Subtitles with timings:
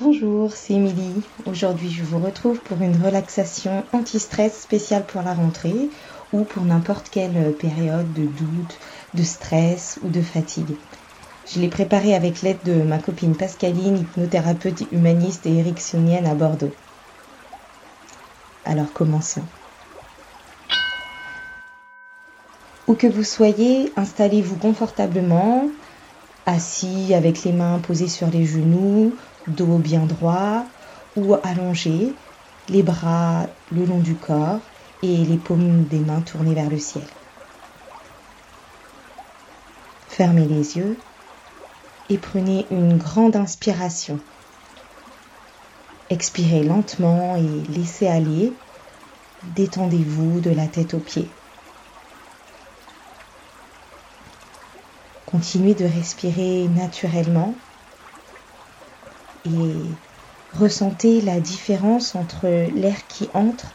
[0.00, 1.22] Bonjour, c'est Émilie.
[1.46, 5.88] Aujourd'hui, je vous retrouve pour une relaxation anti-stress spéciale pour la rentrée
[6.32, 8.78] ou pour n'importe quelle période de doute,
[9.14, 10.74] de stress ou de fatigue.
[11.46, 16.74] Je l'ai préparée avec l'aide de ma copine Pascaline, hypnothérapeute humaniste et ericksonienne à Bordeaux.
[18.64, 19.44] Alors commençons.
[22.88, 25.68] Où que vous soyez, installez-vous confortablement,
[26.46, 29.12] assis avec les mains posées sur les genoux
[29.46, 30.64] dos bien droit
[31.16, 32.12] ou allongé,
[32.68, 34.60] les bras le long du corps
[35.02, 37.04] et les paumes des mains tournées vers le ciel.
[40.08, 40.96] Fermez les yeux
[42.08, 44.18] et prenez une grande inspiration.
[46.10, 48.52] Expirez lentement et laissez aller.
[49.42, 51.28] Détendez-vous de la tête aux pieds.
[55.34, 57.56] Continuez de respirer naturellement
[59.44, 59.96] et
[60.52, 63.74] ressentez la différence entre l'air qui entre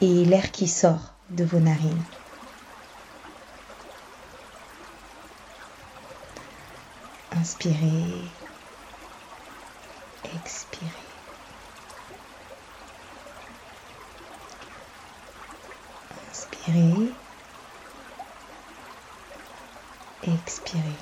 [0.00, 2.06] et l'air qui sort de vos narines.
[7.32, 8.30] Inspirez,
[10.32, 10.88] expirez.
[16.30, 17.14] Inspirez,
[20.32, 20.98] expirez.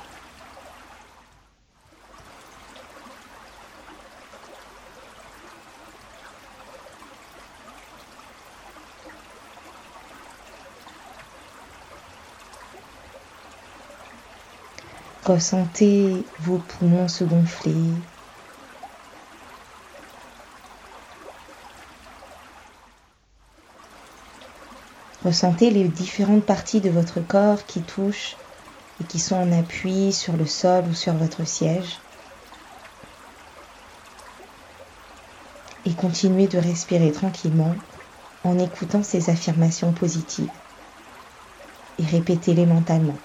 [15.25, 18.03] Ressentez vos poumons se gonfler.
[25.23, 28.39] Ressentez les différentes parties de votre corps qui touchent
[29.01, 31.99] et qui sont en appui sur le sol ou sur votre siège.
[35.85, 37.75] Et continuez de respirer tranquillement
[38.45, 40.51] en écoutant ces affirmations positives
[41.99, 43.19] et répétez-les mentalement.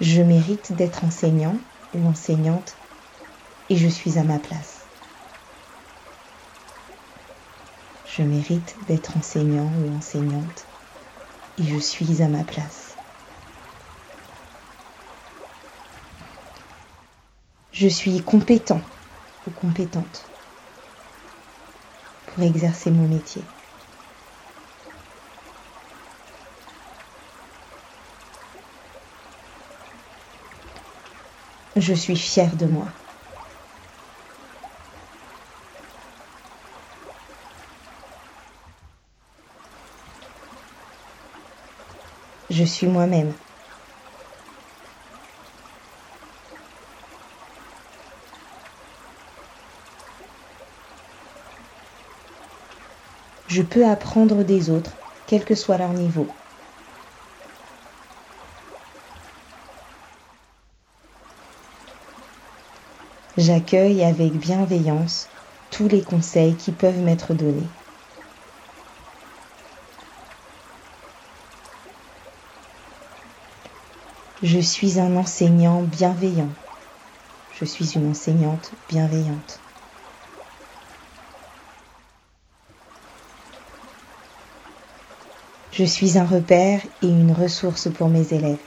[0.00, 1.56] Je mérite d'être enseignant
[1.94, 2.76] ou enseignante
[3.68, 4.75] et je suis à ma place.
[8.16, 10.70] Je mérite d'être enseignant ou enseignante
[11.58, 12.96] et je suis à ma place.
[17.72, 18.80] Je suis compétent
[19.44, 20.32] ou compétente
[22.24, 23.44] pour exercer mon métier.
[31.76, 32.94] Je suis fière de moi.
[42.56, 43.38] Je suis moi-même.
[53.46, 56.38] Je peux apprendre des autres, quel que soit leur niveau.
[63.36, 65.32] J'accueille avec bienveillance
[65.70, 67.76] tous les conseils qui peuvent m'être donnés.
[74.42, 76.54] Je suis un enseignant bienveillant.
[77.48, 79.64] Je suis une enseignante bienveillante.
[85.70, 88.60] Je suis un repère et une ressource pour mes élèves.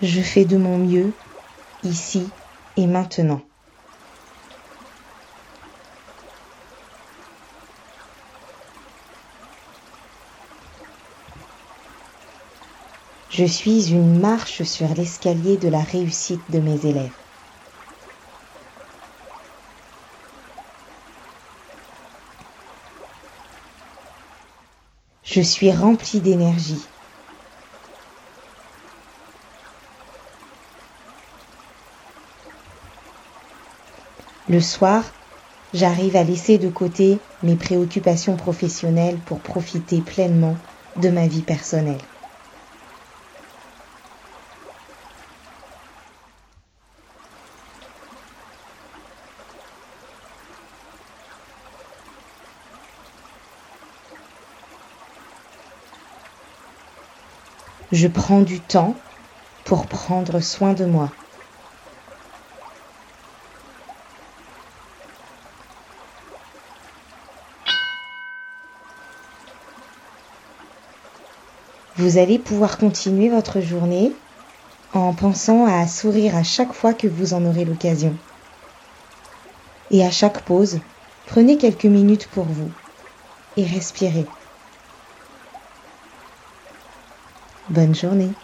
[0.00, 1.20] Je fais de mon mieux
[1.82, 2.34] ici
[2.76, 3.42] et maintenant.
[13.38, 17.14] Je suis une marche sur l'escalier de la réussite de mes élèves.
[25.22, 26.90] Je suis remplie d'énergie
[34.48, 35.14] Le soir,
[35.72, 40.60] j'arrive à laisser de côté mes préoccupations professionnelles pour profiter pleinement
[40.96, 42.07] de ma vie personnelle.
[57.90, 58.94] je prends du temps
[59.64, 61.10] pour prendre soin de moi.
[71.96, 74.12] Vous allez pouvoir continuer votre journée
[74.92, 78.16] en pensant à sourire à chaque fois que vous en aurez l'occasion.
[79.90, 80.78] Et à chaque pause,
[81.26, 82.70] prenez quelques minutes pour vous
[83.56, 84.26] et respirez.
[87.68, 88.36] Bonne journée.